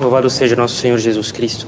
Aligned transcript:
Louvado 0.00 0.28
seja 0.28 0.56
nosso 0.56 0.74
Senhor 0.76 0.98
Jesus 0.98 1.30
Cristo. 1.30 1.66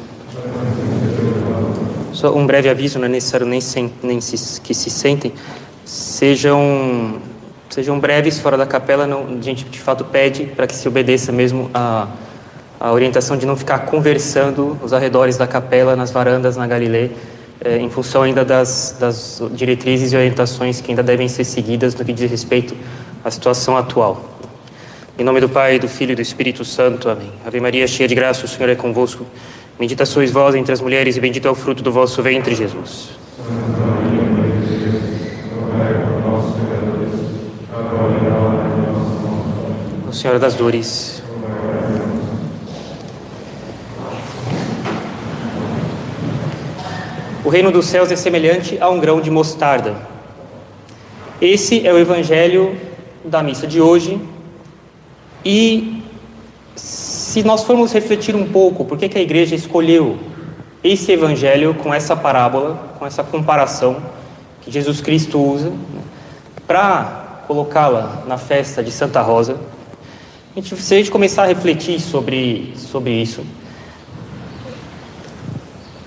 Só 2.13 2.35
um 2.35 2.45
breve 2.47 2.69
aviso, 2.69 2.99
não 2.99 3.07
é 3.07 3.09
necessário 3.09 3.47
nem, 3.47 3.61
nem 4.03 4.21
se, 4.21 4.61
que 4.61 4.75
se 4.75 4.91
sentem. 4.91 5.33
Sejam, 5.85 7.21
sejam 7.71 8.01
breves 8.01 8.41
fora 8.41 8.57
da 8.57 8.67
capela. 8.67 9.07
Não, 9.07 9.39
a 9.39 9.43
gente 9.43 9.65
de 9.65 9.79
fato 9.79 10.05
pede 10.05 10.45
para 10.45 10.67
que 10.67 10.75
se 10.75 10.89
obedeça 10.89 11.31
mesmo 11.31 11.71
a, 11.73 12.09
a 12.81 12.93
orientação 12.93 13.37
de 13.37 13.47
não 13.47 13.57
ficar 13.57 13.81
conversando 13.81 14.77
nos 14.83 14.93
arredores 14.93 15.37
da 15.37 15.47
capela, 15.47 15.95
nas 15.95 16.11
varandas, 16.11 16.57
na 16.57 16.67
Galileia, 16.67 17.13
é, 17.65 17.79
em 17.79 17.89
função 17.89 18.23
ainda 18.23 18.45
das, 18.45 18.97
das 18.99 19.41
diretrizes 19.53 20.13
e 20.13 20.17
orientações 20.17 20.81
que 20.81 20.91
ainda 20.91 21.03
devem 21.03 21.29
ser 21.29 21.45
seguidas 21.45 21.95
no 21.95 22.05
que 22.05 22.13
diz 22.13 22.29
respeito 22.29 22.75
à 23.25 23.31
situação 23.31 23.77
atual. 23.77 24.36
Em 25.19 25.25
nome 25.25 25.41
do 25.41 25.49
Pai, 25.49 25.79
do 25.79 25.89
Filho 25.89 26.13
e 26.13 26.15
do 26.15 26.21
Espírito 26.21 26.63
Santo. 26.63 27.09
Amém. 27.09 27.33
Ave 27.47 27.59
Maria, 27.59 27.87
cheia 27.87 28.07
de 28.07 28.15
graça, 28.15 28.45
o 28.45 28.49
Senhor 28.49 28.69
é 28.69 28.75
convosco. 28.75 29.25
Bendita 29.79 30.05
sois 30.05 30.31
vós 30.31 30.55
entre 30.55 30.75
as 30.75 30.81
mulheres 30.83 31.17
e 31.17 31.21
bendito 31.21 31.49
é 31.49 31.51
o 31.51 31.55
fruto 31.55 31.83
do 31.83 31.91
vosso 31.91 32.23
ventre, 32.23 32.55
Jesus. 32.55 33.09
O 40.07 40.13
Senhor 40.13 40.39
das 40.39 40.55
dores. 40.55 41.23
O 47.43 47.49
reino 47.49 47.71
dos 47.71 47.87
céus 47.87 48.13
é 48.13 48.17
semelhante 48.17 48.77
a 48.79 48.91
um 48.91 49.01
grão 49.01 49.23
de 49.23 49.31
mostarda. 49.31 49.95
Esse 51.41 51.87
é 51.87 51.93
o 51.93 51.99
evangelho 51.99 52.77
da 53.25 53.43
missa 53.43 53.67
de 53.67 53.81
hoje, 53.81 54.21
e 55.49 56.03
se 56.75 57.45
nós 57.45 57.63
formos 57.63 57.93
refletir 57.93 58.35
um 58.35 58.51
pouco, 58.51 58.85
por 58.85 58.99
que, 58.99 59.09
que 59.09 59.17
a 59.17 59.21
igreja 59.21 59.55
escolheu 59.55 60.19
esse 60.83 61.13
evangelho 61.13 61.73
com 61.73 61.95
essa 61.95 62.17
parábola, 62.17 62.97
com 62.99 63.07
essa 63.07 63.23
comparação 63.23 63.97
que 64.61 64.73
Jesus 64.73 65.01
Cristo 65.01 65.41
usa, 65.41 65.71
né, 65.71 66.03
para 66.67 67.45
colocá-la 67.47 68.25
na 68.27 68.37
festa 68.37 68.83
de 68.83 68.91
Santa 68.91 69.23
Rosa, 69.23 69.57
a 70.51 70.59
gente, 70.59 70.75
se 70.75 70.95
a 70.95 70.97
gente 70.99 71.13
começar 71.13 71.45
a 71.45 71.47
refletir 71.47 72.01
sobre, 72.01 72.75
sobre 72.77 73.13
isso, 73.13 73.47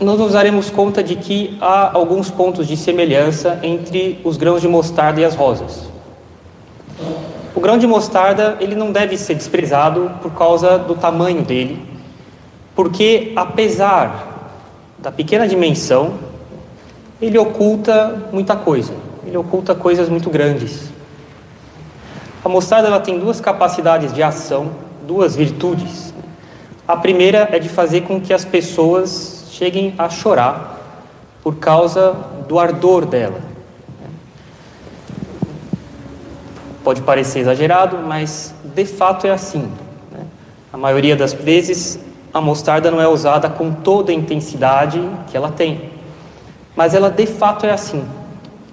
nós 0.01 0.19
nos 0.19 0.33
daremos 0.33 0.69
conta 0.69 1.01
de 1.01 1.15
que 1.15 1.57
há 1.61 1.95
alguns 1.95 2.29
pontos 2.29 2.67
de 2.67 2.75
semelhança 2.75 3.57
entre 3.63 4.19
os 4.25 4.35
grãos 4.35 4.61
de 4.61 4.67
mostarda 4.67 5.21
e 5.21 5.23
as 5.23 5.33
rosas. 5.33 5.87
O 7.55 7.59
grão 7.59 7.77
de 7.77 7.87
mostarda 7.87 8.57
ele 8.59 8.75
não 8.75 8.91
deve 8.91 9.17
ser 9.17 9.33
desprezado 9.35 10.11
por 10.21 10.31
causa 10.31 10.77
do 10.77 10.95
tamanho 10.95 11.41
dele, 11.41 11.83
porque 12.75 13.33
apesar 13.35 14.27
da 14.99 15.11
pequena 15.11 15.47
dimensão, 15.47 16.13
ele 17.21 17.37
oculta 17.37 18.29
muita 18.31 18.55
coisa. 18.55 18.93
Ele 19.25 19.37
oculta 19.37 19.73
coisas 19.73 20.09
muito 20.09 20.29
grandes. 20.29 20.89
A 22.43 22.49
mostarda 22.49 22.87
ela 22.87 22.99
tem 22.99 23.19
duas 23.19 23.41
capacidades 23.41 24.13
de 24.13 24.23
ação, 24.23 24.71
duas 25.05 25.35
virtudes. 25.35 26.13
A 26.87 26.95
primeira 26.95 27.49
é 27.51 27.59
de 27.59 27.67
fazer 27.67 28.01
com 28.01 28.21
que 28.21 28.33
as 28.33 28.45
pessoas 28.45 29.45
cheguem 29.51 29.93
a 29.97 30.09
chorar 30.09 30.77
por 31.43 31.57
causa 31.57 32.15
do 32.47 32.57
ardor 32.57 33.05
dela. 33.05 33.48
Pode 36.83 37.01
parecer 37.01 37.39
exagerado, 37.39 37.97
mas 37.97 38.53
de 38.63 38.85
fato 38.85 39.27
é 39.27 39.31
assim. 39.31 39.69
Né? 40.11 40.25
A 40.71 40.77
maioria 40.77 41.15
das 41.15 41.33
vezes 41.33 41.99
a 42.33 42.39
mostarda 42.39 42.91
não 42.91 43.01
é 43.01 43.07
usada 43.07 43.49
com 43.49 43.71
toda 43.71 44.11
a 44.11 44.15
intensidade 44.15 45.01
que 45.27 45.35
ela 45.35 45.49
tem, 45.49 45.89
mas 46.75 46.93
ela 46.93 47.09
de 47.09 47.25
fato 47.25 47.65
é 47.65 47.71
assim. 47.71 48.03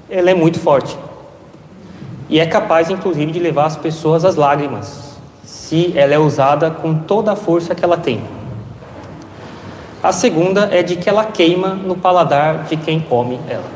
Ela 0.09 0.31
é 0.31 0.34
muito 0.34 0.61
forte 0.61 0.97
e 2.28 2.41
é 2.41 2.47
capaz, 2.47 2.91
inclusive, 2.91 3.31
de 3.31 3.39
levar 3.39 3.67
as 3.67 3.77
pessoas 3.77 4.25
às 4.25 4.34
lágrimas, 4.34 5.17
se 5.44 5.97
ela 5.97 6.12
é 6.12 6.19
usada 6.19 6.71
com 6.71 6.94
toda 6.94 7.33
a 7.33 7.37
força 7.37 7.75
que 7.75 7.84
ela 7.84 7.97
tem. 7.97 8.21
A 10.03 10.12
segunda 10.12 10.69
é 10.73 10.83
de 10.83 10.97
que 10.97 11.09
ela 11.09 11.25
queima 11.25 11.69
no 11.69 11.97
paladar 11.97 12.65
de 12.65 12.77
quem 12.77 13.00
come 13.00 13.41
ela. 13.49 13.75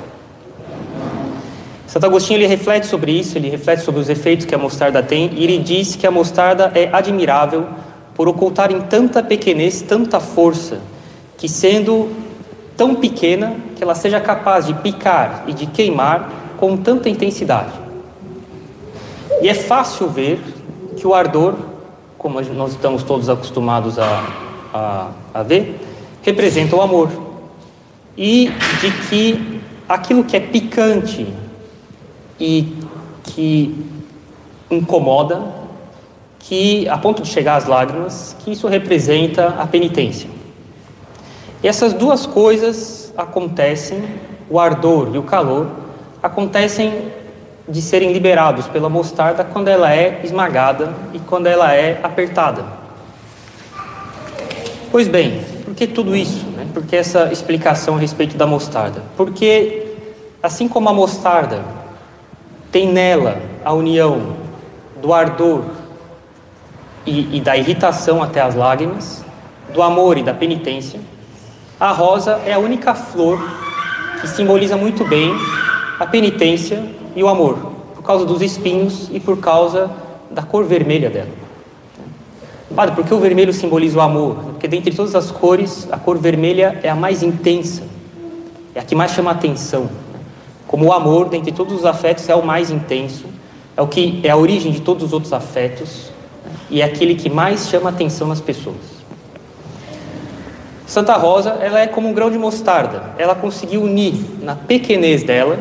Santo 1.90 2.06
Agostinho 2.06 2.36
ele 2.36 2.46
reflete 2.46 2.86
sobre 2.86 3.10
isso, 3.10 3.36
ele 3.36 3.50
reflete 3.50 3.82
sobre 3.82 4.00
os 4.00 4.08
efeitos 4.08 4.46
que 4.46 4.54
a 4.54 4.58
mostarda 4.58 5.02
tem 5.02 5.28
e 5.34 5.42
ele 5.42 5.58
diz 5.58 5.96
que 5.96 6.06
a 6.06 6.10
mostarda 6.12 6.70
é 6.72 6.88
admirável 6.92 7.66
por 8.14 8.28
ocultar 8.28 8.70
em 8.70 8.80
tanta 8.82 9.20
pequenez, 9.24 9.82
tanta 9.82 10.20
força, 10.20 10.78
que 11.36 11.48
sendo 11.48 12.08
tão 12.76 12.94
pequena 12.94 13.56
que 13.74 13.82
ela 13.82 13.96
seja 13.96 14.20
capaz 14.20 14.68
de 14.68 14.74
picar 14.74 15.42
e 15.48 15.52
de 15.52 15.66
queimar 15.66 16.30
com 16.58 16.76
tanta 16.76 17.08
intensidade. 17.08 17.72
E 19.42 19.48
é 19.48 19.54
fácil 19.54 20.08
ver 20.08 20.40
que 20.96 21.04
o 21.04 21.12
ardor, 21.12 21.56
como 22.16 22.40
nós 22.40 22.70
estamos 22.70 23.02
todos 23.02 23.28
acostumados 23.28 23.98
a, 23.98 24.28
a, 24.72 25.08
a 25.34 25.42
ver, 25.42 25.80
representa 26.22 26.76
o 26.76 26.82
amor. 26.82 27.10
E 28.16 28.48
de 28.80 28.92
que 29.08 29.60
aquilo 29.88 30.22
que 30.22 30.36
é 30.36 30.40
picante, 30.40 31.26
e 32.40 32.74
que 33.22 33.86
incomoda, 34.70 35.42
que 36.38 36.88
a 36.88 36.96
ponto 36.96 37.22
de 37.22 37.28
chegar 37.28 37.56
às 37.56 37.66
lágrimas, 37.66 38.34
que 38.40 38.50
isso 38.50 38.66
representa 38.66 39.48
a 39.58 39.66
penitência. 39.66 40.30
E 41.62 41.68
essas 41.68 41.92
duas 41.92 42.24
coisas 42.24 43.12
acontecem, 43.16 44.02
o 44.48 44.58
ardor 44.58 45.10
e 45.14 45.18
o 45.18 45.22
calor, 45.22 45.68
acontecem 46.22 47.12
de 47.68 47.82
serem 47.82 48.12
liberados 48.12 48.66
pela 48.66 48.88
mostarda 48.88 49.44
quando 49.44 49.68
ela 49.68 49.94
é 49.94 50.22
esmagada 50.24 50.92
e 51.12 51.18
quando 51.18 51.46
ela 51.46 51.72
é 51.74 52.00
apertada. 52.02 52.64
Pois 54.90 55.06
bem, 55.06 55.44
por 55.64 55.74
que 55.74 55.86
tudo 55.86 56.16
isso? 56.16 56.46
Né? 56.46 56.66
Por 56.72 56.84
que 56.84 56.96
essa 56.96 57.30
explicação 57.30 57.94
a 57.94 57.98
respeito 57.98 58.36
da 58.36 58.46
mostarda? 58.46 59.02
Porque, 59.16 59.86
assim 60.42 60.66
como 60.66 60.88
a 60.88 60.92
mostarda 60.92 61.62
tem 62.70 62.88
nela 62.88 63.41
a 63.64 63.72
união 63.72 64.36
do 65.00 65.12
ardor 65.12 65.62
e, 67.06 67.36
e 67.36 67.41
da 67.41 67.56
irritação 67.56 68.22
até 68.22 68.41
as 68.41 68.54
lágrimas, 68.54 69.25
do 69.72 69.82
amor 69.82 70.19
e 70.19 70.22
da 70.22 70.34
penitência. 70.34 71.00
A 71.78 71.92
rosa 71.92 72.41
é 72.44 72.53
a 72.53 72.59
única 72.59 72.94
flor 72.94 73.41
que 74.20 74.28
simboliza 74.28 74.76
muito 74.76 75.04
bem 75.04 75.32
a 75.98 76.06
penitência 76.06 76.84
e 77.16 77.22
o 77.22 77.28
amor, 77.28 77.56
por 77.94 78.03
causa 78.03 78.25
dos 78.25 78.42
espinhos 78.42 79.09
e 79.10 79.19
por 79.19 79.38
causa 79.38 79.91
da 80.30 80.42
cor 80.42 80.64
vermelha 80.64 81.10
dela. 81.10 81.41
Padre, 82.75 82.94
por 82.94 83.04
que 83.04 83.12
o 83.12 83.19
vermelho 83.19 83.53
simboliza 83.53 83.98
o 83.98 84.00
amor? 84.00 84.36
Porque 84.53 84.69
dentre 84.69 84.94
todas 84.94 85.14
as 85.14 85.30
cores, 85.30 85.88
a 85.91 85.97
cor 85.97 86.16
vermelha 86.19 86.78
é 86.82 86.88
a 86.88 86.94
mais 86.94 87.22
intensa, 87.22 87.82
é 88.75 88.80
a 88.80 88.82
que 88.82 88.94
mais 88.94 89.10
chama 89.10 89.30
a 89.30 89.34
atenção. 89.34 89.91
Como 90.70 90.86
o 90.86 90.92
amor, 90.92 91.28
dentre 91.28 91.50
todos 91.50 91.75
os 91.75 91.84
afetos, 91.84 92.28
é 92.28 92.34
o 92.36 92.47
mais 92.47 92.70
intenso, 92.70 93.25
é 93.76 93.82
o 93.82 93.88
que 93.88 94.20
é 94.22 94.31
a 94.31 94.36
origem 94.36 94.70
de 94.70 94.81
todos 94.81 95.03
os 95.03 95.12
outros 95.12 95.32
afetos 95.32 96.12
né? 96.47 96.53
e 96.70 96.81
é 96.81 96.84
aquele 96.84 97.16
que 97.16 97.28
mais 97.28 97.69
chama 97.69 97.91
atenção 97.91 98.28
nas 98.28 98.41
pessoas. 98.41 98.76
Santa 100.86 101.14
Rosa, 101.14 101.59
ela 101.60 101.80
é 101.80 101.88
como 101.88 102.09
um 102.09 102.12
grão 102.12 102.30
de 102.30 102.38
mostarda. 102.38 103.03
Ela 103.19 103.34
conseguiu 103.34 103.82
unir 103.82 104.14
na 104.41 104.54
pequenez 104.54 105.25
dela 105.25 105.59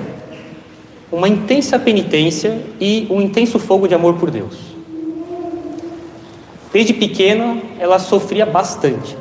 uma 1.12 1.28
intensa 1.28 1.80
penitência 1.80 2.62
e 2.80 3.08
um 3.10 3.20
intenso 3.20 3.58
fogo 3.58 3.88
de 3.88 3.96
amor 3.96 4.14
por 4.14 4.30
Deus. 4.30 4.60
Desde 6.72 6.94
pequena, 6.94 7.58
ela 7.80 7.98
sofria 7.98 8.46
bastante. 8.46 9.18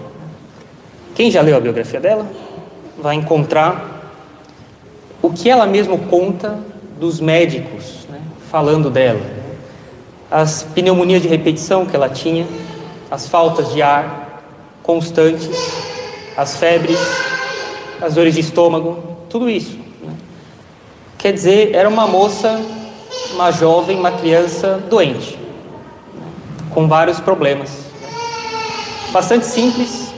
Quem 1.15 1.31
já 1.31 1.41
leu 1.41 1.57
a 1.57 1.61
biografia 1.61 1.99
dela 1.99 2.31
vai 2.99 3.15
encontrar 3.15 3.98
o 5.21 5.31
que 5.31 5.49
ela 5.49 5.67
mesma 5.67 5.99
conta 5.99 6.59
dos 6.99 7.21
médicos, 7.21 8.07
né, 8.09 8.21
falando 8.51 8.91
dela. 8.91 9.21
As 10.31 10.63
pneumonias 10.63 11.23
de 11.23 11.29
repetição 11.29 11.87
que 11.87 11.97
ela 11.97 12.09
tinha, 12.09 12.47
as 13.11 13.29
faltas 13.29 13.73
de 13.73 13.83
ar 13.83 14.43
constantes, 14.83 15.49
as 16.37 16.57
febres, 16.57 16.99
as 18.01 18.15
dores 18.15 18.35
de 18.35 18.41
estômago, 18.41 19.03
tudo 19.29 19.49
isso. 19.49 19.79
Né. 20.03 20.13
Quer 21.17 21.33
dizer, 21.33 21.75
era 21.75 21.89
uma 21.89 22.07
moça, 22.07 22.61
uma 23.33 23.51
jovem, 23.51 23.99
uma 23.99 24.13
criança 24.13 24.83
doente, 24.89 25.39
com 26.73 26.87
vários 26.87 27.19
problemas. 27.19 27.71
Bastante 29.11 29.47
simples, 29.47 30.13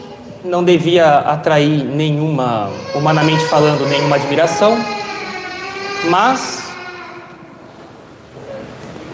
não 0.44 0.64
devia 0.64 1.18
atrair 1.18 1.84
nenhuma, 1.84 2.70
humanamente 2.94 3.44
falando, 3.46 3.86
nenhuma 3.88 4.16
admiração, 4.16 4.78
mas 6.08 6.70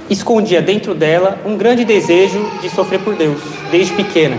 escondia 0.09 0.63
dentro 0.63 0.95
dela 0.95 1.39
um 1.45 1.57
grande 1.57 1.85
desejo 1.85 2.39
de 2.61 2.71
sofrer 2.71 3.01
por 3.01 3.17
Deus, 3.17 3.41
desde 3.71 3.93
pequena. 3.95 4.39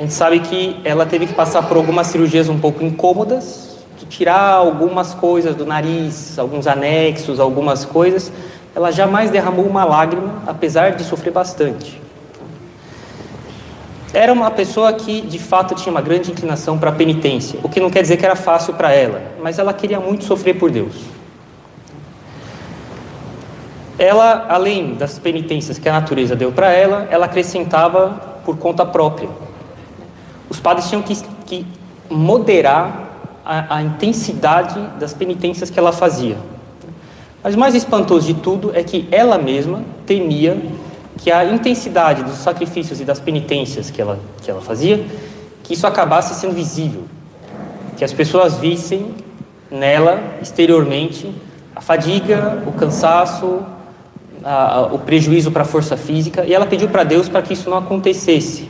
gente 0.00 0.12
sabe 0.12 0.40
que 0.40 0.80
ela 0.84 1.06
teve 1.06 1.26
que 1.26 1.34
passar 1.34 1.62
por 1.62 1.76
algumas 1.76 2.08
cirurgias 2.08 2.48
um 2.48 2.58
pouco 2.58 2.82
incômodas, 2.82 3.76
de 3.98 4.06
tirar 4.06 4.54
algumas 4.54 5.14
coisas 5.14 5.54
do 5.54 5.64
nariz, 5.64 6.38
alguns 6.38 6.66
anexos, 6.66 7.38
algumas 7.38 7.84
coisas. 7.84 8.32
Ela 8.74 8.90
jamais 8.90 9.30
derramou 9.30 9.64
uma 9.64 9.84
lágrima, 9.84 10.42
apesar 10.46 10.92
de 10.92 11.04
sofrer 11.04 11.30
bastante. 11.30 12.01
Era 14.14 14.30
uma 14.32 14.50
pessoa 14.50 14.92
que, 14.92 15.22
de 15.22 15.38
fato, 15.38 15.74
tinha 15.74 15.90
uma 15.90 16.02
grande 16.02 16.30
inclinação 16.30 16.78
para 16.78 16.90
a 16.90 16.92
penitência, 16.92 17.58
o 17.62 17.68
que 17.68 17.80
não 17.80 17.90
quer 17.90 18.02
dizer 18.02 18.18
que 18.18 18.24
era 18.24 18.36
fácil 18.36 18.74
para 18.74 18.92
ela, 18.92 19.22
mas 19.42 19.58
ela 19.58 19.72
queria 19.72 19.98
muito 19.98 20.24
sofrer 20.24 20.58
por 20.58 20.70
Deus. 20.70 20.94
Ela, 23.98 24.46
além 24.48 24.94
das 24.94 25.18
penitências 25.18 25.78
que 25.78 25.88
a 25.88 25.92
natureza 25.92 26.36
deu 26.36 26.52
para 26.52 26.70
ela, 26.70 27.06
ela 27.10 27.24
acrescentava 27.24 28.40
por 28.44 28.58
conta 28.58 28.84
própria. 28.84 29.28
Os 30.50 30.60
padres 30.60 30.88
tinham 30.88 31.00
que, 31.02 31.16
que 31.46 31.66
moderar 32.10 33.12
a, 33.44 33.76
a 33.76 33.82
intensidade 33.82 34.78
das 34.98 35.14
penitências 35.14 35.70
que 35.70 35.78
ela 35.78 35.92
fazia. 35.92 36.36
Mas 37.42 37.54
o 37.54 37.58
mais 37.58 37.74
espantoso 37.74 38.26
de 38.26 38.34
tudo 38.34 38.72
é 38.74 38.82
que 38.82 39.08
ela 39.10 39.38
mesma 39.38 39.82
temia 40.04 40.60
que 41.22 41.30
a 41.30 41.44
intensidade 41.44 42.24
dos 42.24 42.38
sacrifícios 42.38 43.00
e 43.00 43.04
das 43.04 43.20
penitências 43.20 43.90
que 43.90 44.02
ela, 44.02 44.18
que 44.42 44.50
ela 44.50 44.60
fazia, 44.60 45.04
que 45.62 45.74
isso 45.74 45.86
acabasse 45.86 46.34
sendo 46.34 46.52
visível, 46.52 47.04
que 47.96 48.04
as 48.04 48.12
pessoas 48.12 48.56
vissem 48.56 49.14
nela, 49.70 50.20
exteriormente, 50.42 51.32
a 51.76 51.80
fadiga, 51.80 52.60
o 52.66 52.72
cansaço, 52.72 53.62
a, 54.42 54.74
a, 54.74 54.82
o 54.86 54.98
prejuízo 54.98 55.52
para 55.52 55.62
a 55.62 55.64
força 55.64 55.96
física, 55.96 56.44
e 56.44 56.52
ela 56.52 56.66
pediu 56.66 56.88
para 56.88 57.04
Deus 57.04 57.28
para 57.28 57.40
que 57.40 57.52
isso 57.52 57.70
não 57.70 57.78
acontecesse. 57.78 58.68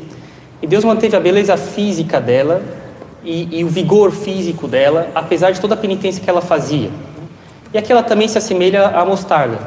E 0.61 0.67
Deus 0.67 0.85
manteve 0.85 1.17
a 1.17 1.21
beleza 1.21 1.57
física 1.57 2.21
dela 2.21 2.63
e, 3.25 3.61
e 3.61 3.65
o 3.65 3.69
vigor 3.69 4.13
físico 4.13 4.69
dela, 4.69 5.09
apesar 5.15 5.53
de 5.53 5.61
toda 5.61 5.73
a 5.73 5.77
penitência 5.77 6.23
que 6.23 6.29
ela 6.29 6.43
fazia. 6.43 6.91
E 7.73 7.79
aqui 7.79 7.91
ela 7.91 8.03
também 8.03 8.29
se 8.29 8.37
assemelha 8.37 8.89
à 8.89 9.07
mostarda, 9.07 9.59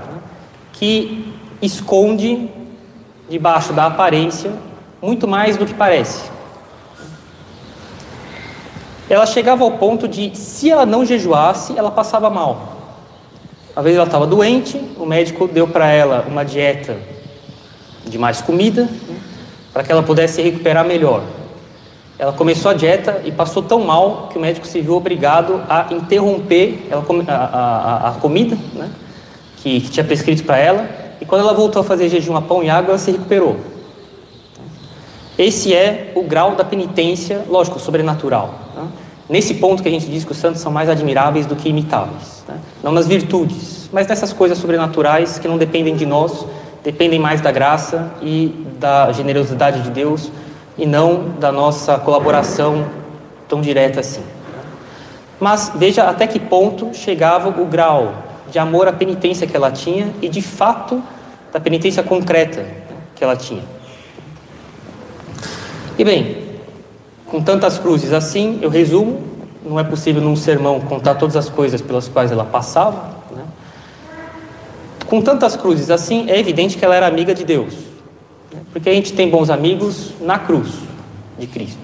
que 0.71 1.33
esconde 1.59 2.47
debaixo 3.29 3.73
da 3.73 3.85
aparência 3.87 4.51
muito 5.01 5.27
mais 5.27 5.57
do 5.57 5.65
que 5.65 5.73
parece. 5.73 6.29
Ela 9.09 9.25
chegava 9.25 9.63
ao 9.63 9.71
ponto 9.71 10.07
de, 10.07 10.35
se 10.35 10.71
ela 10.71 10.85
não 10.85 11.05
jejuasse, 11.05 11.77
ela 11.77 11.91
passava 11.91 12.29
mal. 12.29 12.75
Às 13.75 13.83
vezes 13.83 13.97
ela 13.97 14.07
estava 14.07 14.25
doente, 14.25 14.81
o 14.97 15.05
médico 15.05 15.47
deu 15.47 15.67
para 15.67 15.87
ela 15.87 16.25
uma 16.27 16.43
dieta 16.43 16.97
de 18.05 18.17
mais 18.17 18.41
comida, 18.41 18.89
para 19.71 19.83
que 19.83 19.91
ela 19.91 20.01
pudesse 20.01 20.35
se 20.35 20.41
recuperar 20.41 20.85
melhor. 20.85 21.21
Ela 22.17 22.31
começou 22.31 22.71
a 22.71 22.73
dieta 22.73 23.21
e 23.25 23.31
passou 23.31 23.61
tão 23.61 23.81
mal 23.81 24.29
que 24.31 24.37
o 24.37 24.41
médico 24.41 24.65
se 24.65 24.79
viu 24.79 24.95
obrigado 24.95 25.61
a 25.67 25.87
interromper 25.91 26.87
a, 27.27 27.33
a, 27.33 28.09
a, 28.09 28.11
comida 28.13 28.57
né, 28.73 28.89
que, 29.57 29.81
que 29.81 29.89
tinha 29.89 30.03
prescrito 30.03 30.43
para 30.45 30.57
ela. 30.57 31.04
E 31.19 31.25
quando 31.25 31.41
ela 31.41 31.53
voltou 31.53 31.81
a 31.81 31.85
fazer 31.85 32.09
jejum 32.09 32.35
a 32.35 32.41
pão 32.41 32.63
e 32.63 32.69
água, 32.69 32.91
ela 32.91 32.97
se 32.97 33.11
recuperou. 33.11 33.57
Esse 35.37 35.73
é 35.73 36.11
o 36.15 36.23
grau 36.23 36.55
da 36.55 36.63
penitência, 36.63 37.43
lógico, 37.49 37.79
sobrenatural. 37.79 38.53
Né? 38.75 38.87
Nesse 39.29 39.55
ponto 39.55 39.83
que 39.83 39.89
a 39.89 39.91
gente 39.91 40.07
diz 40.07 40.23
que 40.23 40.31
os 40.31 40.37
santos 40.37 40.61
são 40.61 40.71
mais 40.71 40.89
admiráveis 40.89 41.45
do 41.45 41.55
que 41.55 41.67
imitáveis. 41.67 42.43
Né? 42.47 42.57
Não 42.81 42.91
nas 42.91 43.07
virtudes, 43.07 43.89
mas 43.91 44.07
nessas 44.07 44.31
coisas 44.31 44.57
sobrenaturais 44.57 45.37
que 45.37 45.47
não 45.47 45.57
dependem 45.57 45.95
de 45.95 46.05
nós, 46.05 46.45
dependem 46.83 47.19
mais 47.19 47.41
da 47.41 47.51
graça 47.51 48.11
e 48.21 48.65
da 48.79 49.11
generosidade 49.11 49.81
de 49.81 49.89
Deus 49.89 50.31
e 50.77 50.85
não 50.85 51.31
da 51.39 51.51
nossa 51.51 51.97
colaboração 51.97 52.85
tão 53.47 53.59
direta 53.61 53.99
assim. 53.99 54.21
Mas 55.39 55.71
veja 55.75 56.03
até 56.03 56.27
que 56.27 56.39
ponto 56.39 56.93
chegava 56.93 57.49
o 57.49 57.65
grau 57.65 58.13
de 58.51 58.59
amor 58.59 58.87
à 58.87 58.93
penitência 58.93 59.47
que 59.47 59.55
ela 59.55 59.71
tinha 59.71 60.13
e 60.21 60.29
de 60.29 60.41
fato 60.41 61.01
da 61.51 61.59
penitência 61.59 62.03
concreta 62.03 62.65
que 63.15 63.23
ela 63.23 63.35
tinha. 63.35 63.63
E 65.97 66.03
bem, 66.03 66.37
com 67.25 67.41
tantas 67.41 67.77
cruzes 67.77 68.11
assim, 68.11 68.59
eu 68.61 68.69
resumo, 68.69 69.21
não 69.65 69.79
é 69.79 69.83
possível 69.83 70.21
num 70.21 70.35
sermão 70.35 70.79
contar 70.81 71.15
todas 71.15 71.35
as 71.35 71.49
coisas 71.49 71.81
pelas 71.81 72.07
quais 72.07 72.31
ela 72.31 72.43
passava. 72.43 73.15
Né? 73.31 73.43
Com 75.07 75.21
tantas 75.21 75.55
cruzes 75.55 75.89
assim, 75.89 76.29
é 76.29 76.37
evidente 76.37 76.77
que 76.77 76.85
ela 76.85 76.95
era 76.95 77.07
amiga 77.07 77.33
de 77.33 77.43
Deus. 77.43 77.73
Porque 78.71 78.89
a 78.89 78.93
gente 78.93 79.13
tem 79.13 79.29
bons 79.29 79.49
amigos 79.49 80.11
na 80.21 80.37
cruz 80.37 80.73
de 81.39 81.47
Cristo. 81.47 81.79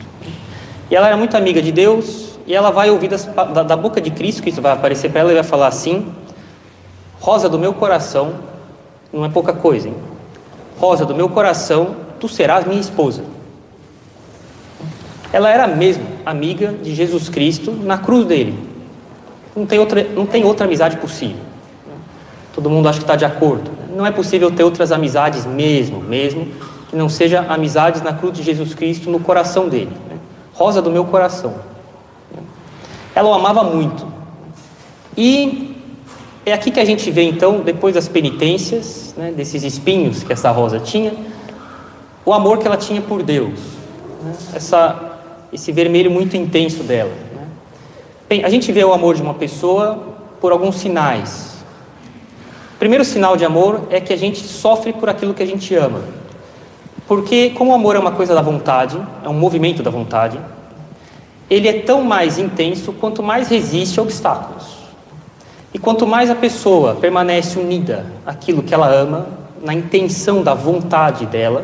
E 0.89 0.95
ela 0.95 1.07
era 1.07 1.15
muito 1.15 1.35
amiga 1.37 1.61
de 1.61 1.71
Deus, 1.71 2.37
e 2.45 2.53
ela 2.53 2.69
vai 2.69 2.89
ouvir 2.89 3.07
das, 3.07 3.25
da, 3.25 3.63
da, 3.63 3.77
boca 3.77 4.01
de 4.01 4.11
Cristo, 4.11 4.43
que 4.43 4.49
isso 4.49 4.61
vai 4.61 4.73
aparecer 4.73 5.09
para 5.09 5.21
ela, 5.21 5.31
e 5.31 5.35
vai 5.35 5.43
falar 5.43 5.67
assim: 5.67 6.07
Rosa 7.21 7.47
do 7.47 7.59
meu 7.59 7.71
coração, 7.71 8.33
não 9.13 9.23
é 9.23 9.29
pouca 9.29 9.53
coisa, 9.53 9.87
hein? 9.87 9.95
Rosa 10.79 11.05
do 11.05 11.13
meu 11.13 11.29
coração, 11.29 11.95
tu 12.19 12.27
serás 12.27 12.65
minha 12.65 12.81
esposa. 12.81 13.23
Ela 15.31 15.51
era 15.51 15.67
mesmo 15.67 16.03
amiga 16.25 16.73
de 16.73 16.95
Jesus 16.95 17.29
Cristo 17.29 17.71
na 17.71 17.99
cruz 17.99 18.25
dele. 18.25 18.57
Não 19.55 19.67
tem 19.67 19.77
outra, 19.77 20.03
não 20.03 20.25
tem 20.25 20.43
outra 20.43 20.65
amizade 20.65 20.97
possível. 20.97 21.37
Todo 22.53 22.69
mundo 22.69 22.89
acha 22.89 22.97
que 22.97 23.03
está 23.03 23.15
de 23.15 23.23
acordo. 23.23 23.69
Não 23.95 24.05
é 24.05 24.11
possível 24.11 24.49
ter 24.49 24.63
outras 24.63 24.91
amizades 24.91 25.45
mesmo, 25.45 26.01
mesmo 26.01 26.47
que 26.89 26.95
não 26.95 27.07
seja 27.07 27.45
amizades 27.47 28.01
na 28.01 28.13
cruz 28.13 28.35
de 28.35 28.41
Jesus 28.41 28.73
Cristo 28.73 29.11
no 29.11 29.19
coração 29.19 29.69
dele. 29.69 29.91
Né? 30.09 30.17
Rosa 30.53 30.81
do 30.81 30.89
meu 30.89 31.05
coração. 31.05 31.53
Ela 33.13 33.29
o 33.29 33.33
amava 33.33 33.63
muito. 33.63 34.07
E 35.15 35.70
é 36.45 36.53
aqui 36.53 36.71
que 36.71 36.79
a 36.79 36.85
gente 36.85 37.09
vê 37.11 37.23
então, 37.23 37.59
depois 37.59 37.93
das 37.93 38.07
penitências, 38.07 39.13
né, 39.15 39.31
desses 39.31 39.63
espinhos 39.63 40.23
que 40.23 40.33
essa 40.33 40.49
rosa 40.49 40.79
tinha, 40.79 41.13
o 42.25 42.33
amor 42.33 42.57
que 42.57 42.67
ela 42.67 42.77
tinha 42.77 43.01
por 43.01 43.21
Deus. 43.21 43.59
Né? 44.23 44.33
Essa, 44.55 45.19
esse 45.53 45.71
vermelho 45.71 46.09
muito 46.09 46.35
intenso 46.35 46.83
dela. 46.83 47.11
Né? 47.35 47.47
Bem, 48.27 48.43
a 48.43 48.49
gente 48.49 48.71
vê 48.71 48.83
o 48.83 48.91
amor 48.91 49.15
de 49.15 49.21
uma 49.21 49.35
pessoa 49.35 50.15
por 50.39 50.51
alguns 50.51 50.75
sinais. 50.77 51.63
O 52.75 52.79
primeiro 52.79 53.05
sinal 53.05 53.37
de 53.37 53.45
amor 53.45 53.87
é 53.91 54.01
que 54.01 54.11
a 54.11 54.17
gente 54.17 54.39
sofre 54.39 54.91
por 54.93 55.09
aquilo 55.09 55.35
que 55.35 55.43
a 55.43 55.47
gente 55.47 55.75
ama. 55.75 56.01
Porque, 57.07 57.51
como 57.51 57.71
o 57.71 57.75
amor 57.75 57.95
é 57.95 57.99
uma 57.99 58.13
coisa 58.13 58.33
da 58.33 58.41
vontade, 58.41 58.99
é 59.23 59.29
um 59.29 59.33
movimento 59.33 59.83
da 59.83 59.91
vontade, 59.91 60.39
ele 61.49 61.67
é 61.67 61.73
tão 61.81 62.03
mais 62.03 62.39
intenso 62.39 62.93
quanto 62.93 63.21
mais 63.21 63.47
resiste 63.47 63.99
a 63.99 64.03
obstáculos. 64.03 64.80
E 65.73 65.79
quanto 65.79 66.05
mais 66.05 66.29
a 66.29 66.35
pessoa 66.35 66.95
permanece 66.95 67.57
unida 67.57 68.05
àquilo 68.25 68.61
que 68.61 68.73
ela 68.73 68.87
ama, 68.87 69.27
na 69.63 69.73
intenção 69.73 70.43
da 70.43 70.53
vontade 70.53 71.25
dela, 71.25 71.63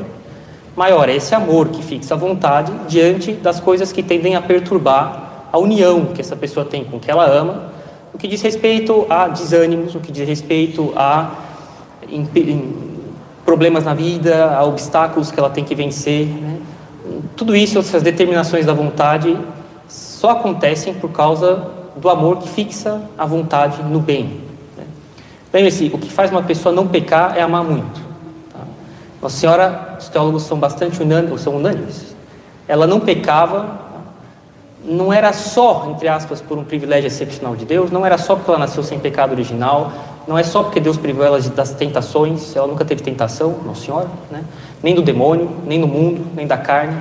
maior 0.76 1.10
é 1.10 1.16
esse 1.16 1.34
amor 1.36 1.70
que 1.70 1.84
fixa 1.84 2.14
a 2.14 2.18
vontade 2.18 2.72
diante 2.88 3.34
das 3.34 3.60
coisas 3.60 3.92
que 3.92 4.04
tendem 4.04 4.36
a 4.36 4.42
perturbar 4.42 5.48
a 5.52 5.58
união 5.58 6.06
que 6.06 6.22
essa 6.22 6.36
pessoa 6.36 6.66
tem 6.66 6.84
com 6.84 6.98
o 6.98 7.00
que 7.00 7.10
ela 7.10 7.26
ama, 7.26 7.72
o 8.14 8.18
que 8.18 8.28
diz 8.28 8.42
respeito 8.42 9.06
a 9.10 9.28
desânimos, 9.28 9.96
o 9.96 10.00
que 10.00 10.12
diz 10.12 10.28
respeito 10.28 10.94
a 10.96 11.32
problemas 13.46 13.84
na 13.84 13.94
vida, 13.94 14.56
a 14.56 14.64
obstáculos 14.64 15.32
que 15.32 15.40
ela 15.40 15.50
tem 15.50 15.64
que 15.64 15.76
vencer. 15.76 16.28
Né? 16.28 16.58
Tudo 17.36 17.56
isso, 17.56 17.80
essas 17.80 18.04
determinações 18.04 18.66
da 18.66 18.74
vontade, 18.74 19.38
só 19.88 20.32
acontecem 20.32 20.94
por 20.94 21.12
causa 21.12 21.77
do 21.98 22.10
amor 22.10 22.38
que 22.38 22.48
fixa 22.48 23.02
a 23.18 23.26
vontade 23.26 23.82
no 23.84 24.00
bem. 24.00 24.42
Né? 24.78 24.86
Lembre-se, 25.54 25.92
o 25.94 25.98
que 25.98 26.12
faz 26.12 26.32
uma 26.32 26.44
pessoa 26.44 26.74
não 26.74 26.88
pecar 26.88 27.38
é 27.38 27.42
amar 27.42 27.64
muito. 27.64 28.00
Tá? 28.52 28.60
Nossa 29.22 29.38
Senhora, 29.38 29.98
os 30.00 30.08
teólogos 30.10 30.44
são 30.44 30.60
bastante 30.60 31.02
unânimes, 31.02 31.42
são 31.42 31.56
unânimes. 31.56 32.16
Ela 32.68 32.86
não 32.86 33.00
pecava, 33.00 33.80
não 34.84 35.12
era 35.12 35.34
só, 35.34 35.88
entre 35.90 36.08
aspas, 36.08 36.40
por 36.40 36.58
um 36.58 36.64
privilégio 36.64 37.08
excepcional 37.08 37.56
de 37.56 37.66
Deus, 37.66 37.92
não 37.92 38.06
era 38.06 38.18
só 38.18 38.36
porque 38.36 38.50
ela 38.50 38.60
nasceu 38.60 38.84
sem 38.84 39.00
pecado 39.00 39.32
original, 39.32 39.92
não 40.28 40.38
é 40.38 40.44
só 40.44 40.64
porque 40.64 40.80
Deus 40.80 40.98
privou 40.98 41.26
ela 41.26 41.40
das 41.40 41.72
tentações, 41.72 42.56
ela 42.56 42.68
nunca 42.68 42.86
teve 42.86 43.02
tentação, 43.02 43.56
Nossa 43.66 43.86
Senhora, 43.86 44.08
né? 44.30 44.44
nem 44.84 44.94
do 44.94 45.02
demônio, 45.02 45.50
nem 45.66 45.80
no 45.80 45.88
mundo, 45.88 46.26
nem 46.36 46.46
da 46.46 46.58
carne. 46.58 46.98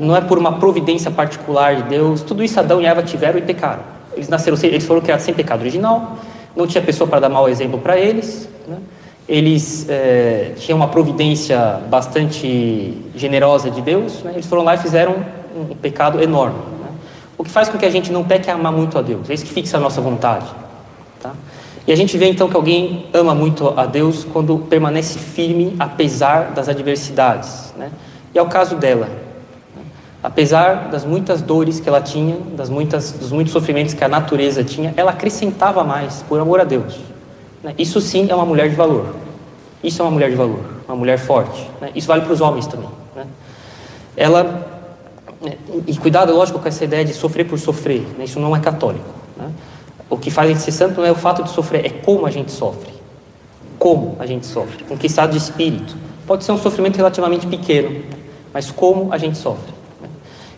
Não 0.00 0.16
é 0.16 0.20
por 0.20 0.38
uma 0.38 0.58
providência 0.58 1.10
particular 1.10 1.76
de 1.76 1.82
Deus. 1.84 2.22
Tudo 2.22 2.42
isso 2.42 2.58
Adão 2.58 2.80
e 2.80 2.86
Eva 2.86 3.02
tiveram 3.02 3.38
e 3.38 3.42
pecaram. 3.42 3.82
Eles 4.14 4.28
nasceram, 4.28 4.56
eles 4.62 4.84
foram 4.84 5.00
criados 5.00 5.24
sem 5.24 5.34
pecado 5.34 5.60
original. 5.60 6.18
Não 6.54 6.66
tinha 6.66 6.82
pessoa 6.82 7.08
para 7.08 7.20
dar 7.20 7.28
mau 7.28 7.48
exemplo 7.48 7.78
para 7.78 7.98
eles. 7.98 8.48
Né? 8.66 8.76
Eles 9.28 9.86
é, 9.88 10.52
tinham 10.56 10.76
uma 10.76 10.88
providência 10.88 11.80
bastante 11.88 12.96
generosa 13.16 13.70
de 13.70 13.80
Deus. 13.80 14.22
Né? 14.22 14.32
Eles 14.34 14.46
foram 14.46 14.62
lá 14.62 14.74
e 14.74 14.78
fizeram 14.78 15.16
um, 15.56 15.74
pecado 15.74 16.22
enorme. 16.22 16.58
Né? 16.80 16.88
O 17.38 17.44
que 17.44 17.50
faz 17.50 17.68
com 17.68 17.78
que 17.78 17.86
a 17.86 17.90
gente 17.90 18.12
não 18.12 18.24
peque 18.24 18.50
é 18.50 18.52
amar 18.52 18.72
muito 18.72 18.98
a 18.98 19.02
Deus. 19.02 19.30
É 19.30 19.34
isso 19.34 19.44
que 19.44 19.52
fixa 19.52 19.78
a 19.78 19.80
nossa 19.80 20.00
vontade. 20.00 20.46
Tá? 21.20 21.32
E 21.86 21.92
a 21.92 21.96
gente 21.96 22.16
vê 22.18 22.28
então 22.28 22.48
que 22.48 22.56
alguém 22.56 23.06
ama 23.12 23.34
muito 23.34 23.72
a 23.76 23.86
Deus 23.86 24.24
quando 24.24 24.58
permanece 24.58 25.18
firme 25.18 25.74
apesar 25.78 26.52
das 26.52 26.68
adversidades. 26.68 27.72
Né? 27.76 27.90
E 28.34 28.38
é 28.38 28.42
o 28.42 28.46
caso 28.46 28.76
dela. 28.76 29.08
Apesar 30.22 30.88
das 30.90 31.04
muitas 31.04 31.42
dores 31.42 31.80
que 31.80 31.88
ela 31.88 32.00
tinha, 32.00 32.36
das 32.56 32.68
muitas, 32.68 33.12
dos 33.12 33.32
muitos 33.32 33.52
sofrimentos 33.52 33.92
que 33.92 34.04
a 34.04 34.08
natureza 34.08 34.62
tinha, 34.62 34.94
ela 34.96 35.10
acrescentava 35.10 35.82
mais 35.82 36.24
por 36.28 36.38
amor 36.38 36.60
a 36.60 36.64
Deus. 36.64 37.00
Né? 37.62 37.74
Isso 37.76 38.00
sim 38.00 38.28
é 38.30 38.34
uma 38.34 38.46
mulher 38.46 38.68
de 38.68 38.76
valor. 38.76 39.16
Isso 39.82 40.00
é 40.00 40.04
uma 40.04 40.10
mulher 40.12 40.30
de 40.30 40.36
valor, 40.36 40.60
uma 40.86 40.96
mulher 40.96 41.18
forte. 41.18 41.68
Né? 41.80 41.90
Isso 41.94 42.06
vale 42.06 42.22
para 42.22 42.32
os 42.32 42.40
homens 42.40 42.66
também. 42.68 42.88
Né? 43.16 43.26
Ela 44.16 44.68
e 45.86 45.96
cuidado, 45.96 46.32
lógico, 46.32 46.58
com 46.60 46.68
essa 46.68 46.84
ideia 46.84 47.04
de 47.04 47.12
sofrer 47.12 47.44
por 47.44 47.58
sofrer. 47.58 48.06
Isso 48.20 48.38
não 48.38 48.54
é 48.54 48.60
católico. 48.60 49.04
O 50.08 50.16
que 50.16 50.30
faz 50.30 50.50
a 50.50 50.52
gente 50.52 50.62
ser 50.62 50.72
santo 50.72 51.00
não 51.00 51.06
é 51.06 51.10
o 51.10 51.16
fato 51.16 51.42
de 51.42 51.50
sofrer, 51.50 51.86
é 51.86 51.88
como 51.88 52.26
a 52.26 52.30
gente 52.30 52.52
sofre. 52.52 52.92
Como 53.78 54.14
a 54.18 54.26
gente 54.26 54.46
sofre, 54.46 54.84
com 54.84 54.96
que 54.96 55.06
estado 55.06 55.30
de 55.30 55.38
espírito. 55.38 55.96
Pode 56.26 56.44
ser 56.44 56.52
um 56.52 56.58
sofrimento 56.58 56.96
relativamente 56.96 57.46
pequeno, 57.46 58.04
mas 58.52 58.70
como 58.70 59.12
a 59.12 59.18
gente 59.18 59.38
sofre. 59.38 59.72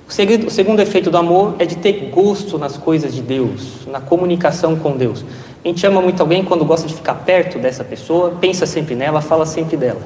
O 0.08 0.12
segundo, 0.12 0.46
o 0.46 0.50
segundo 0.50 0.80
efeito 0.80 1.10
do 1.10 1.16
amor 1.16 1.54
é 1.58 1.64
de 1.64 1.76
ter 1.76 2.10
gosto 2.10 2.58
nas 2.58 2.76
coisas 2.76 3.14
de 3.14 3.22
Deus, 3.22 3.86
na 3.86 4.00
comunicação 4.00 4.76
com 4.76 4.96
Deus. 4.96 5.24
A 5.64 5.68
gente 5.68 5.86
ama 5.86 6.02
muito 6.02 6.20
alguém 6.20 6.44
quando 6.44 6.64
gosta 6.64 6.86
de 6.86 6.94
ficar 6.94 7.14
perto 7.14 7.58
dessa 7.58 7.82
pessoa, 7.82 8.36
pensa 8.38 8.66
sempre 8.66 8.94
nela, 8.94 9.22
fala 9.22 9.46
sempre 9.46 9.76
dela. 9.76 10.02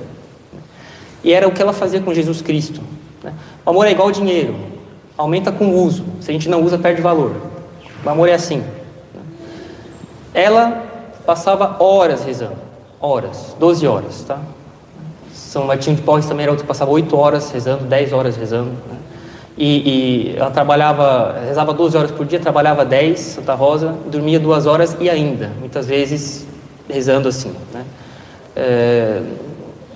E 1.25 1.33
era 1.33 1.49
o 1.49 1.52
que 1.52 1.61
ela 1.61 1.73
fazia 1.73 2.00
com 2.00 2.14
Jesus 2.14 2.40
Cristo. 2.40 2.81
Né? 3.23 3.35
O 3.67 3.71
amor 3.71 3.87
é 3.87 3.90
igual 3.90 4.07
ao 4.07 4.12
dinheiro, 4.12 4.55
aumenta 5.17 5.50
com 5.50 5.67
o 5.67 5.83
uso. 5.83 6.05
Se 6.21 6.31
a 6.31 6.33
gente 6.33 6.49
não 6.49 6.62
usa, 6.62 6.78
perde 6.78 7.02
valor. 7.02 7.35
O 8.05 8.09
amor 8.09 8.28
é 8.28 8.35
assim. 8.35 8.62
Ela 10.33 10.87
passava 11.26 11.83
horas 11.83 12.25
rezando, 12.25 12.57
horas, 13.00 13.57
12 13.59 13.87
horas, 13.87 14.23
tá? 14.23 14.38
São 15.35 15.67
Martinho 15.67 15.97
de 15.97 16.02
Porres 16.02 16.26
também 16.26 16.45
era 16.45 16.52
outro 16.52 16.64
que 16.64 16.69
passava 16.69 16.90
8 16.90 17.17
horas 17.17 17.50
rezando, 17.50 17.85
10 17.85 18.12
horas 18.12 18.37
rezando. 18.37 18.71
Né? 18.71 18.97
E, 19.61 19.65
e, 19.65 20.37
ela 20.37 20.53
trabalhava, 20.53 21.37
rezava 21.45 21.75
12 21.75 21.97
horas 21.97 22.11
por 22.12 22.25
dia, 22.25 22.38
trabalhava 22.38 22.85
10, 22.85 23.19
Santa 23.19 23.55
Rosa, 23.55 23.93
dormia 24.07 24.38
duas 24.38 24.67
horas 24.67 24.97
e 25.00 25.11
ainda, 25.11 25.50
muitas 25.59 25.87
vezes 25.87 26.47
rezando 26.88 27.29
assim. 27.29 27.53
Né? 27.75 27.85
É, 28.55 29.21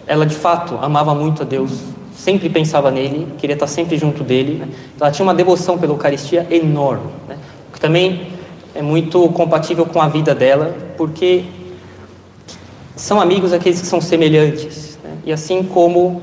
ela 0.04 0.26
de 0.26 0.34
fato 0.34 0.76
amava 0.82 1.14
muito 1.14 1.42
a 1.42 1.44
Deus, 1.44 1.70
sempre 2.12 2.48
pensava 2.48 2.90
nele, 2.90 3.28
queria 3.38 3.54
estar 3.54 3.68
sempre 3.68 3.96
junto 3.96 4.24
dele. 4.24 4.54
Né? 4.54 4.68
Ela 5.00 5.12
tinha 5.12 5.24
uma 5.24 5.34
devoção 5.34 5.78
pela 5.78 5.92
Eucaristia 5.92 6.44
enorme, 6.50 7.12
né? 7.28 7.38
que 7.72 7.78
também 7.78 8.32
é 8.74 8.82
muito 8.82 9.28
compatível 9.28 9.86
com 9.86 10.02
a 10.02 10.08
vida 10.08 10.34
dela, 10.34 10.74
porque 10.96 11.44
são 12.96 13.20
amigos 13.20 13.52
aqueles 13.52 13.80
que 13.80 13.86
são 13.86 14.00
semelhantes. 14.00 14.98
Né? 15.04 15.18
E 15.26 15.32
assim 15.32 15.62
como 15.62 16.20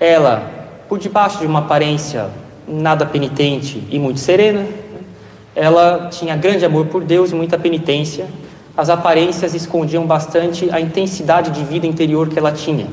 ela, 0.00 0.50
por 0.88 0.98
debaixo 0.98 1.38
de 1.38 1.46
uma 1.46 1.60
aparência 1.60 2.41
nada 2.72 3.04
penitente 3.04 3.82
e 3.90 3.98
muito 3.98 4.18
serena, 4.18 4.66
ela 5.54 6.08
tinha 6.10 6.34
grande 6.36 6.64
amor 6.64 6.86
por 6.86 7.04
Deus 7.04 7.30
e 7.30 7.34
muita 7.34 7.58
penitência. 7.58 8.26
As 8.76 8.88
aparências 8.88 9.54
escondiam 9.54 10.06
bastante 10.06 10.70
a 10.70 10.80
intensidade 10.80 11.50
de 11.50 11.62
vida 11.62 11.86
interior 11.86 12.28
que 12.28 12.38
ela 12.38 12.52
tinha 12.52 12.86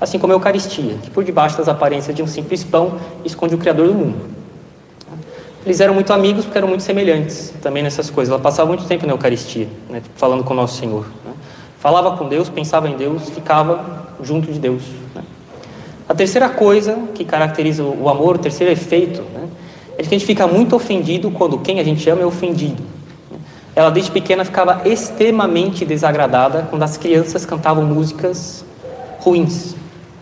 assim 0.00 0.18
como 0.18 0.32
a 0.32 0.36
Eucaristia, 0.36 0.96
que 1.02 1.10
por 1.10 1.24
debaixo 1.24 1.56
das 1.56 1.68
aparências 1.68 2.14
de 2.14 2.22
um 2.22 2.26
simples 2.26 2.62
pão 2.62 2.98
esconde 3.24 3.54
o 3.54 3.58
Criador 3.58 3.88
do 3.88 3.94
mundo. 3.94 4.16
Eles 5.64 5.80
eram 5.80 5.94
muito 5.94 6.12
amigos 6.12 6.44
porque 6.44 6.58
eram 6.58 6.68
muito 6.68 6.82
semelhantes 6.82 7.52
também 7.62 7.82
nessas 7.82 8.10
coisas. 8.10 8.30
Ela 8.30 8.42
passava 8.42 8.68
muito 8.68 8.84
tempo 8.84 9.06
na 9.06 9.14
Eucaristia, 9.14 9.66
né, 9.88 10.02
falando 10.14 10.44
com 10.44 10.52
o 10.52 10.56
nosso 10.56 10.78
Senhor. 10.78 11.06
Né? 11.24 11.32
Falava 11.78 12.16
com 12.18 12.28
Deus, 12.28 12.50
pensava 12.50 12.88
em 12.88 12.96
Deus, 12.96 13.30
ficava 13.30 14.08
junto 14.22 14.52
de 14.52 14.58
Deus. 14.58 14.82
Né? 16.04 16.08
A 16.08 16.14
terceira 16.14 16.48
coisa 16.48 16.98
que 17.14 17.24
caracteriza 17.24 17.82
o 17.82 18.08
amor, 18.08 18.36
o 18.36 18.38
terceiro 18.38 18.72
efeito, 18.72 19.22
né, 19.22 19.48
é 19.96 20.02
que 20.02 20.08
a 20.08 20.18
gente 20.18 20.26
fica 20.26 20.46
muito 20.46 20.76
ofendido 20.76 21.30
quando 21.30 21.58
quem 21.58 21.80
a 21.80 21.84
gente 21.84 22.08
ama 22.08 22.22
é 22.22 22.26
ofendido. 22.26 22.82
Ela 23.74 23.90
desde 23.90 24.10
pequena 24.10 24.44
ficava 24.44 24.82
extremamente 24.84 25.84
desagradada 25.84 26.66
quando 26.70 26.82
as 26.82 26.96
crianças 26.96 27.44
cantavam 27.44 27.84
músicas 27.84 28.64
ruins, 29.18 29.74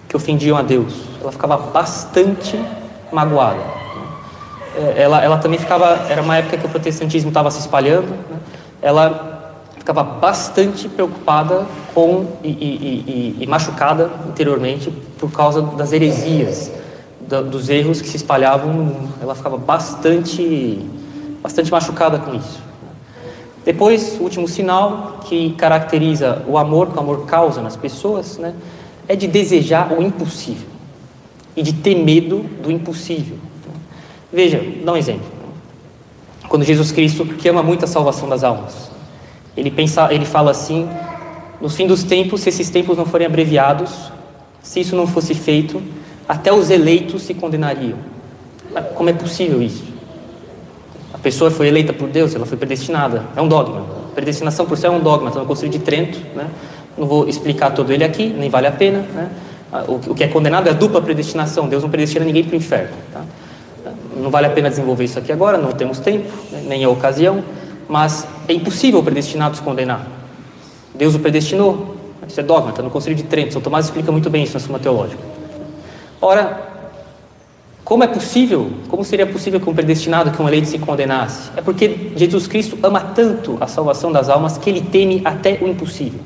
que 0.09 0.17
ofendiam 0.17 0.57
a 0.57 0.63
Deus. 0.63 0.95
Ela 1.21 1.33
ficava 1.33 1.57
bastante 1.57 2.59
magoada. 3.11 3.61
É, 4.75 5.03
ela, 5.03 5.23
ela 5.23 5.39
também 5.39 5.59
ficava, 5.59 6.07
era 6.09 6.23
uma 6.23 6.37
época 6.37 6.57
que 6.57 6.67
o 6.67 6.69
protestantismo 6.69 7.29
estava 7.29 7.51
se 7.51 7.61
espalhando, 7.61 8.09
né? 8.09 8.39
ela 8.81 9.32
ficava 9.83 10.05
bastante 10.05 10.89
preocupada 10.89 11.67
com 11.93 12.37
e, 12.45 12.51
e, 12.51 13.37
e, 13.41 13.43
e 13.43 13.47
machucada 13.49 14.13
interiormente 14.29 14.93
por 15.19 15.33
causa 15.33 15.61
das 15.61 15.93
heresias, 15.93 16.71
da, 17.21 17.43
dos 17.43 17.69
erros 17.69 18.01
que 18.01 18.09
se 18.09 18.17
espalhavam 18.17 18.73
no 18.73 18.85
mundo. 18.85 19.15
Ela 19.21 19.35
ficava 19.35 19.59
bastante, 19.59 20.79
bastante 21.43 21.69
machucada 21.73 22.21
com 22.21 22.33
isso. 22.33 22.63
Depois, 23.65 24.21
o 24.21 24.23
último 24.23 24.47
sinal 24.47 25.19
que 25.25 25.51
caracteriza 25.55 26.45
o 26.47 26.57
amor 26.57 26.93
que 26.93 26.97
o 26.97 27.01
amor 27.01 27.27
causa 27.27 27.61
nas 27.61 27.77
pessoas, 27.77 28.39
né? 28.39 28.55
é 29.09 29.17
de 29.17 29.27
desejar 29.27 29.93
o 29.93 30.01
impossível 30.01 30.69
e 31.57 31.63
de 31.63 31.73
ter 31.73 31.97
medo 31.97 32.45
do 32.63 32.71
impossível. 32.71 33.37
Veja, 34.33 34.65
dá 34.85 34.93
um 34.93 34.97
exemplo. 34.97 35.27
Quando 36.49 36.65
Jesus 36.65 36.93
Cristo, 36.93 37.27
que 37.27 37.49
ama 37.49 37.65
muito 37.65 37.85
a 37.85 37.89
salvação 37.89 38.29
das 38.29 38.45
almas, 38.45 38.92
ele, 39.57 39.71
pensa, 39.71 40.13
ele 40.13 40.25
fala 40.25 40.51
assim: 40.51 40.89
no 41.61 41.69
fim 41.69 41.87
dos 41.87 42.03
tempos, 42.03 42.43
se 42.43 42.49
esses 42.49 42.71
tempos 42.71 42.97
não 42.97 43.05
forem 43.05 43.27
abreviados, 43.27 44.11
se 44.63 44.81
isso 44.81 44.97
não 44.97 45.07
fosse 45.07 45.35
feito, 45.35 45.83
até 46.29 46.53
os 46.53 46.71
eleitos 46.71 47.23
se 47.23 47.35
condenariam. 47.35 47.99
Como 48.95 49.11
é 49.11 49.13
possível 49.13 49.63
isso? 49.63 49.85
A 51.13 51.19
pessoa 51.19 51.51
foi 51.51 51.69
eleita 51.69 51.93
por 51.93 52.09
Deus, 52.09 52.35
ela 52.35 52.47
foi 52.47 52.57
predestinada. 52.57 53.25
É 53.37 53.43
um 53.43 53.49
dogma. 53.49 53.85
Predestinação 54.15 54.67
por 54.67 54.77
céu 54.79 54.93
é 54.93 54.97
um 54.97 55.01
dogma. 55.01 55.29
Está 55.29 55.41
no 55.41 55.47
Conselho 55.47 55.71
de 55.71 55.79
Trento, 55.79 56.19
né? 56.35 56.49
Não 56.97 57.07
vou 57.07 57.29
explicar 57.29 57.71
todo 57.71 57.93
ele 57.93 58.05
aqui, 58.05 58.27
nem 58.27 58.51
vale 58.51 58.67
a 58.67 58.73
pena. 58.73 58.99
Né? 58.99 59.31
O, 59.89 60.15
que 60.15 60.25
é 60.25 60.29
condenado 60.29 60.67
é 60.67 60.71
a 60.71 60.75
dupla 60.75 61.01
predestinação. 61.01 61.69
Deus 61.69 61.83
não 61.83 61.91
predestina 61.91 62.25
ninguém 62.25 62.45
para 62.45 62.55
o 62.55 62.57
inferno. 62.57 62.95
Tá? 63.13 63.23
Não 64.17 64.31
vale 64.31 64.47
a 64.47 64.51
pena 64.51 64.69
desenvolver 64.69 65.05
isso 65.05 65.19
aqui 65.19 65.33
agora, 65.33 65.57
não 65.57 65.73
temos 65.73 65.99
tempo, 65.99 66.31
né? 66.51 66.63
nem 66.67 66.85
a 66.85 66.89
ocasião. 66.89 67.43
Mas 67.89 68.27
é 68.49 68.53
impossível 68.53 69.01
o 69.01 69.03
predestinado 69.03 69.57
se 69.57 69.63
condenar. 69.63 70.07
Deus 70.95 71.15
o 71.15 71.19
predestinou. 71.19 71.97
Isso 72.27 72.39
é 72.39 72.43
dogma, 72.43 72.71
está 72.71 72.83
no 72.83 72.91
Conselho 72.91 73.17
de 73.17 73.25
Trento. 73.25 73.53
São 73.53 73.63
Tomás 73.63 73.87
explica 73.87 74.13
muito 74.13 74.31
bem 74.31 74.45
isso 74.45 74.55
na 74.55 74.61
Suma 74.61 74.79
Teológica. 74.79 75.23
Ora, 76.21 76.71
como 77.85 78.05
é 78.05 78.07
possível, 78.07 78.71
como 78.89 79.05
seria 79.05 79.27
possível 79.27 79.59
que 79.59 79.69
um 79.69 79.75
predestinado, 79.75 80.31
que 80.31 80.41
um 80.41 80.47
eleito 80.47 80.69
se 80.69 80.79
condenasse? 80.79 81.51
É 81.57 81.61
porque 81.61 82.13
Jesus 82.15 82.47
Cristo 82.47 82.79
ama 82.83 83.01
tanto 83.01 83.59
a 83.61 83.67
salvação 83.67 84.13
das 84.13 84.29
almas 84.29 84.57
que 84.57 84.71
ele 84.71 84.81
teme 84.81 85.21
até 85.25 85.59
o 85.61 85.67
impossível. 85.67 86.21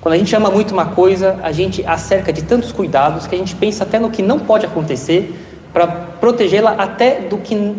Quando 0.00 0.14
a 0.14 0.18
gente 0.18 0.34
ama 0.34 0.50
muito 0.50 0.72
uma 0.72 0.86
coisa, 0.86 1.38
a 1.42 1.52
gente 1.52 1.86
acerca 1.86 2.32
de 2.32 2.42
tantos 2.42 2.72
cuidados 2.72 3.28
que 3.28 3.36
a 3.36 3.38
gente 3.38 3.54
pensa 3.54 3.84
até 3.84 4.00
no 4.00 4.10
que 4.10 4.20
não 4.20 4.40
pode 4.40 4.66
acontecer 4.66 5.32
para 5.72 5.86
protegê-la 5.86 6.72
até 6.72 7.20
do 7.20 7.38
que 7.38 7.74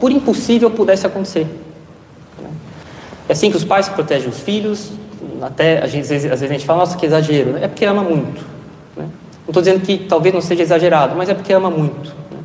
por 0.00 0.10
impossível 0.10 0.70
pudesse 0.70 1.06
acontecer. 1.06 1.46
É 3.30 3.32
assim 3.32 3.48
que 3.48 3.56
os 3.56 3.62
pais 3.62 3.88
protegem 3.88 4.28
os 4.28 4.40
filhos, 4.40 4.90
até 5.40 5.84
às 5.84 5.92
vezes, 5.92 6.24
às 6.24 6.40
vezes 6.40 6.42
a 6.42 6.52
gente 6.52 6.66
fala, 6.66 6.80
nossa, 6.80 6.96
que 6.96 7.06
exagero, 7.06 7.52
né? 7.52 7.60
é 7.62 7.68
porque 7.68 7.84
ama 7.84 8.02
muito. 8.02 8.40
Né? 8.96 9.04
Não 9.04 9.50
estou 9.50 9.62
dizendo 9.62 9.80
que 9.82 9.98
talvez 9.98 10.34
não 10.34 10.40
seja 10.40 10.64
exagerado, 10.64 11.14
mas 11.14 11.28
é 11.28 11.34
porque 11.34 11.52
ama 11.52 11.70
muito. 11.70 12.08
Né? 12.28 12.38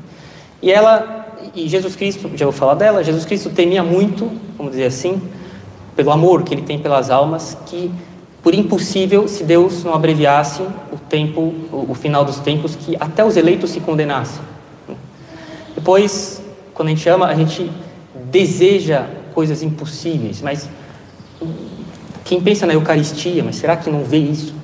E 0.62 0.72
ela, 0.72 1.26
e 1.56 1.68
Jesus 1.68 1.96
Cristo, 1.96 2.30
já 2.36 2.46
vou 2.46 2.54
falar 2.54 2.76
dela, 2.76 3.04
Jesus 3.04 3.26
Cristo 3.26 3.50
temia 3.50 3.82
muito, 3.84 4.32
vamos 4.56 4.74
dizer 4.74 4.86
assim, 4.86 5.20
pelo 5.96 6.12
amor 6.12 6.44
que 6.44 6.54
ele 6.54 6.62
tem 6.62 6.78
pelas 6.78 7.10
almas, 7.10 7.58
que 7.66 7.92
por 8.44 8.54
impossível 8.54 9.28
se 9.28 9.44
Deus 9.44 9.84
não 9.84 9.96
abreviasse 9.96 10.62
o 10.62 10.98
tempo, 11.10 11.42
o, 11.72 11.88
o 11.90 11.96
final 11.96 12.24
dos 12.24 12.38
tempos, 12.38 12.76
que 12.76 12.96
até 13.00 13.26
os 13.26 13.36
eleitos 13.36 13.72
se 13.72 13.80
condenassem. 13.80 14.44
Depois, 15.74 16.44
quando 16.76 16.90
a 16.90 16.92
gente 16.92 17.10
ama, 17.10 17.26
a 17.26 17.34
gente 17.34 17.72
deseja 18.30 19.08
coisas 19.36 19.62
impossíveis, 19.62 20.42
mas 20.42 20.68
quem 22.24 22.42
pensa 22.42 22.66
na 22.66 22.74
Eucaristia, 22.74 23.44
mas 23.44 23.58
será 23.58 23.78
que 23.78 23.90
não 23.90 24.04
vê 24.04 24.18
isso? 24.18 24.56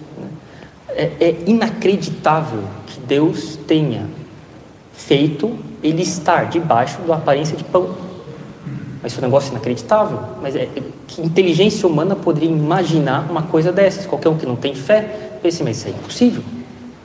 É, 0.90 1.12
é 1.20 1.36
inacreditável 1.46 2.63
que 2.88 3.00
Deus 3.01 3.58
tenha 3.68 4.08
feito 4.94 5.56
ele 5.84 6.01
estar 6.01 6.46
debaixo 6.46 7.00
da 7.01 7.16
aparência 7.16 7.56
de 7.56 7.63
pão. 7.63 7.96
Mas 9.01 9.12
isso 9.12 9.22
é 9.22 9.24
um 9.24 9.28
negócio 9.28 9.51
inacreditável. 9.51 10.20
Mas 10.42 10.56
é, 10.56 10.68
que 11.08 11.22
inteligência 11.22 11.88
humana 11.88 12.16
poderia 12.16 12.50
imaginar 12.50 13.30
uma 13.30 13.44
coisa 13.44 13.72
dessas? 13.72 14.06
Qualquer 14.06 14.30
um 14.30 14.38
que 14.38 14.46
não 14.46 14.56
tem 14.56 14.74
fé, 14.74 15.38
pense, 15.42 15.63
mas 15.63 15.78
isso 15.78 15.88
é 15.88 15.92
impossível. 15.92 16.44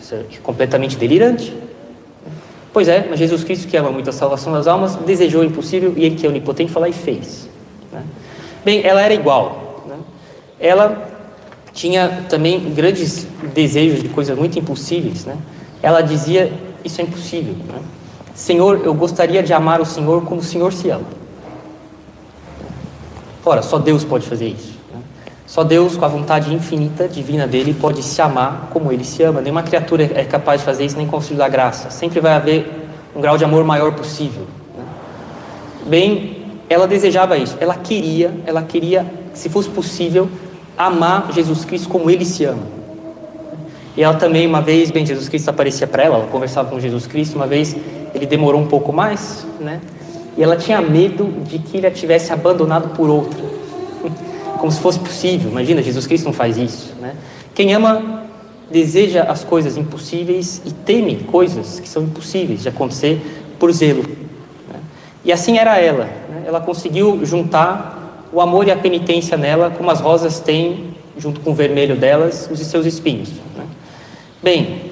Isso 0.00 0.14
é 0.14 0.24
completamente 0.42 0.96
delirante. 0.96 1.52
Pois 2.72 2.88
é, 2.88 3.06
mas 3.08 3.18
Jesus 3.18 3.42
Cristo, 3.42 3.66
que 3.66 3.76
ama 3.76 3.90
muito 3.90 4.10
a 4.10 4.12
salvação 4.12 4.52
das 4.52 4.66
almas, 4.66 4.96
desejou 4.96 5.40
o 5.40 5.44
impossível 5.44 5.94
e 5.96 6.04
ele 6.04 6.16
que 6.16 6.26
é 6.26 6.28
onipotente 6.28 6.70
foi 6.70 6.90
e 6.90 6.92
fez. 6.92 7.48
Né? 7.96 8.04
Bem, 8.64 8.84
ela 8.84 9.00
era 9.00 9.14
igual. 9.14 9.84
Né? 9.86 9.96
Ela 10.60 11.08
tinha 11.72 12.24
também 12.28 12.72
grandes 12.74 13.26
desejos 13.54 14.02
de 14.02 14.08
coisas 14.08 14.36
muito 14.36 14.58
impossíveis. 14.58 15.24
Né? 15.24 15.36
Ela 15.82 16.00
dizia: 16.00 16.52
Isso 16.84 17.00
é 17.00 17.04
impossível. 17.04 17.54
Né? 17.54 17.80
Senhor, 18.34 18.82
eu 18.84 18.92
gostaria 18.92 19.42
de 19.42 19.52
amar 19.52 19.80
o 19.80 19.86
Senhor 19.86 20.22
como 20.24 20.40
o 20.40 20.44
Senhor 20.44 20.72
se 20.72 20.90
ama. 20.90 21.06
Ora, 23.44 23.62
só 23.62 23.78
Deus 23.78 24.04
pode 24.04 24.26
fazer 24.26 24.48
isso. 24.48 24.74
Né? 24.92 25.00
Só 25.46 25.62
Deus, 25.62 25.96
com 25.96 26.04
a 26.04 26.08
vontade 26.08 26.52
infinita, 26.52 27.08
divina 27.08 27.46
dele, 27.46 27.72
pode 27.72 28.02
se 28.02 28.20
amar 28.20 28.68
como 28.72 28.92
ele 28.92 29.04
se 29.04 29.22
ama. 29.22 29.40
Nenhuma 29.40 29.62
criatura 29.62 30.10
é 30.14 30.24
capaz 30.24 30.60
de 30.60 30.66
fazer 30.66 30.84
isso, 30.84 30.96
nem 30.96 31.06
concílio 31.06 31.38
da 31.38 31.48
graça. 31.48 31.88
Sempre 31.90 32.20
vai 32.20 32.34
haver 32.34 32.88
um 33.14 33.20
grau 33.20 33.38
de 33.38 33.44
amor 33.44 33.64
maior 33.64 33.92
possível. 33.92 34.42
Né? 34.76 34.84
Bem, 35.86 36.35
ela 36.68 36.86
desejava 36.86 37.36
isso. 37.36 37.56
Ela 37.60 37.74
queria, 37.74 38.32
ela 38.44 38.62
queria, 38.62 39.06
se 39.34 39.48
fosse 39.48 39.68
possível, 39.68 40.28
amar 40.76 41.32
Jesus 41.32 41.64
Cristo 41.64 41.88
como 41.88 42.10
ele 42.10 42.24
se 42.24 42.44
ama. 42.44 42.62
E 43.96 44.02
ela 44.02 44.14
também, 44.14 44.46
uma 44.46 44.60
vez, 44.60 44.90
bem, 44.90 45.06
Jesus 45.06 45.28
Cristo 45.28 45.48
aparecia 45.48 45.86
para 45.86 46.02
ela, 46.02 46.16
ela 46.16 46.26
conversava 46.26 46.68
com 46.68 46.78
Jesus 46.78 47.06
Cristo, 47.06 47.36
uma 47.36 47.46
vez 47.46 47.74
ele 48.14 48.26
demorou 48.26 48.60
um 48.60 48.66
pouco 48.66 48.92
mais, 48.92 49.46
né? 49.58 49.80
E 50.36 50.42
ela 50.42 50.56
tinha 50.56 50.82
medo 50.82 51.32
de 51.44 51.58
que 51.58 51.78
ele 51.78 51.86
a 51.86 51.90
tivesse 51.90 52.30
abandonado 52.30 52.94
por 52.94 53.08
outra. 53.08 53.42
Como 54.58 54.70
se 54.70 54.80
fosse 54.80 54.98
possível. 54.98 55.50
Imagina, 55.50 55.82
Jesus 55.82 56.06
Cristo 56.06 56.26
não 56.26 56.32
faz 56.32 56.58
isso, 56.58 56.92
né? 57.00 57.14
Quem 57.54 57.72
ama 57.72 58.24
deseja 58.70 59.22
as 59.22 59.44
coisas 59.44 59.78
impossíveis 59.78 60.60
e 60.66 60.72
teme 60.72 61.16
coisas 61.30 61.80
que 61.80 61.88
são 61.88 62.02
impossíveis 62.02 62.62
de 62.62 62.68
acontecer 62.68 63.20
por 63.58 63.72
zelo. 63.72 64.04
E 65.26 65.32
assim 65.32 65.58
era 65.58 65.76
ela. 65.76 66.04
Né? 66.04 66.44
Ela 66.46 66.60
conseguiu 66.60 67.26
juntar 67.26 68.28
o 68.32 68.40
amor 68.40 68.68
e 68.68 68.70
a 68.70 68.76
penitência 68.76 69.36
nela, 69.36 69.70
como 69.76 69.90
as 69.90 70.00
rosas 70.00 70.38
têm, 70.38 70.94
junto 71.18 71.40
com 71.40 71.50
o 71.50 71.54
vermelho 71.54 71.96
delas, 71.96 72.48
os 72.48 72.60
seus 72.60 72.86
espinhos. 72.86 73.30
Né? 73.56 73.64
Bem, 74.40 74.82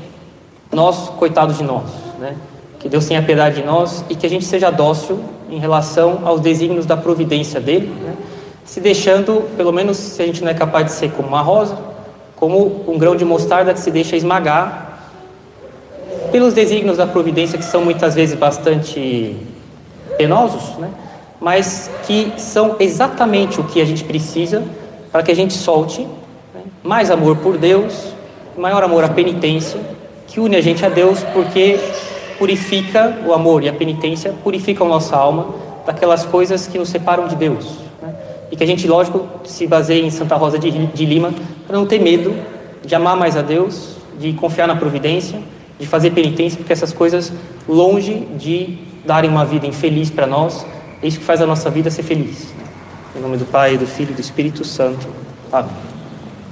nós, 0.72 1.08
coitados 1.10 1.56
de 1.56 1.62
nós, 1.62 1.84
né? 2.18 2.34
que 2.80 2.88
Deus 2.88 3.06
tenha 3.06 3.22
piedade 3.22 3.60
de 3.60 3.62
nós 3.62 4.04
e 4.10 4.16
que 4.16 4.26
a 4.26 4.28
gente 4.28 4.44
seja 4.44 4.70
dócil 4.70 5.20
em 5.48 5.58
relação 5.58 6.22
aos 6.24 6.40
desígnios 6.40 6.84
da 6.84 6.96
providência 6.96 7.60
dele, 7.60 7.86
né? 8.02 8.14
se 8.64 8.80
deixando, 8.80 9.48
pelo 9.56 9.70
menos 9.70 9.96
se 9.96 10.20
a 10.20 10.26
gente 10.26 10.42
não 10.42 10.50
é 10.50 10.54
capaz 10.54 10.86
de 10.86 10.92
ser 10.92 11.12
como 11.12 11.28
uma 11.28 11.42
rosa, 11.42 11.78
como 12.34 12.84
um 12.88 12.98
grão 12.98 13.14
de 13.14 13.24
mostarda 13.24 13.72
que 13.72 13.78
se 13.78 13.90
deixa 13.92 14.16
esmagar 14.16 14.98
pelos 16.32 16.54
desígnios 16.54 16.96
da 16.96 17.06
providência 17.06 17.56
que 17.56 17.64
são 17.64 17.84
muitas 17.84 18.16
vezes 18.16 18.36
bastante 18.36 19.53
penosos, 20.16 20.76
né? 20.78 20.90
mas 21.40 21.90
que 22.06 22.32
são 22.38 22.76
exatamente 22.78 23.60
o 23.60 23.64
que 23.64 23.80
a 23.80 23.84
gente 23.84 24.04
precisa 24.04 24.62
para 25.12 25.22
que 25.22 25.30
a 25.30 25.36
gente 25.36 25.54
solte 25.54 26.02
né? 26.02 26.62
mais 26.82 27.10
amor 27.10 27.36
por 27.36 27.56
Deus, 27.56 28.12
maior 28.56 28.82
amor 28.82 29.04
à 29.04 29.08
penitência, 29.08 29.80
que 30.26 30.40
une 30.40 30.56
a 30.56 30.60
gente 30.60 30.84
a 30.84 30.88
Deus, 30.88 31.22
porque 31.32 31.78
purifica 32.38 33.18
o 33.26 33.32
amor 33.32 33.62
e 33.62 33.68
a 33.68 33.72
penitência 33.72 34.34
purificam 34.42 34.88
nossa 34.88 35.16
alma 35.16 35.46
daquelas 35.86 36.24
coisas 36.24 36.66
que 36.66 36.78
nos 36.78 36.88
separam 36.88 37.28
de 37.28 37.36
Deus. 37.36 37.78
Né? 38.02 38.14
E 38.50 38.56
que 38.56 38.64
a 38.64 38.66
gente, 38.66 38.88
lógico, 38.88 39.26
se 39.44 39.66
baseia 39.66 40.02
em 40.02 40.10
Santa 40.10 40.34
Rosa 40.36 40.58
de, 40.58 40.70
de 40.70 41.06
Lima 41.06 41.32
para 41.66 41.76
não 41.76 41.86
ter 41.86 42.00
medo 42.00 42.34
de 42.84 42.94
amar 42.94 43.16
mais 43.16 43.36
a 43.36 43.42
Deus, 43.42 43.96
de 44.18 44.32
confiar 44.32 44.66
na 44.66 44.76
providência, 44.76 45.38
de 45.78 45.86
fazer 45.86 46.10
penitência, 46.10 46.56
porque 46.58 46.72
essas 46.72 46.92
coisas, 46.92 47.32
longe 47.68 48.26
de 48.36 48.78
darem 49.04 49.30
uma 49.30 49.44
vida 49.44 49.66
infeliz 49.66 50.10
para 50.10 50.26
nós, 50.26 50.66
é 51.02 51.06
isso 51.06 51.18
que 51.18 51.24
faz 51.24 51.40
a 51.40 51.46
nossa 51.46 51.70
vida 51.70 51.90
ser 51.90 52.02
feliz. 52.02 52.48
Em 53.14 53.20
nome 53.20 53.36
do 53.36 53.44
Pai, 53.44 53.76
do 53.76 53.86
Filho 53.86 54.10
e 54.10 54.14
do 54.14 54.20
Espírito 54.20 54.64
Santo. 54.64 55.06
Amém. 55.52 55.93